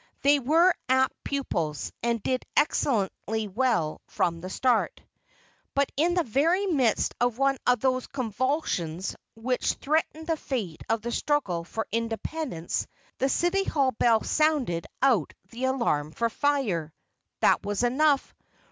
They 0.23 0.39
were 0.39 0.73
apt 0.89 1.13
pupils, 1.23 1.91
and 2.01 2.23
did 2.23 2.43
excellently 2.57 3.47
well 3.47 4.01
from 4.07 4.41
the 4.41 4.49
start. 4.49 4.99
But 5.75 5.91
in 5.95 6.15
the 6.15 6.23
very 6.23 6.65
midst 6.65 7.13
of 7.21 7.37
one 7.37 7.59
of 7.67 7.81
those 7.81 8.07
convulsions 8.07 9.15
which 9.35 9.73
threatened 9.73 10.25
the 10.25 10.37
fate 10.37 10.81
of 10.89 11.03
the 11.03 11.11
struggle 11.11 11.63
for 11.65 11.85
Independence, 11.91 12.87
the 13.19 13.29
City 13.29 13.63
Hall 13.63 13.91
bell 13.91 14.23
sounded 14.23 14.87
out 15.03 15.35
the 15.51 15.65
alarm 15.65 16.13
for 16.13 16.31
fire. 16.31 16.91
That 17.41 17.63
was 17.63 17.83
enough. 17.83 18.33